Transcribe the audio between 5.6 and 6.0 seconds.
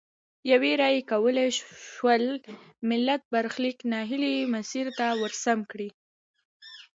کړي.